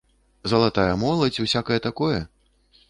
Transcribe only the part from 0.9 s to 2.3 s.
моладзь, усякае такое?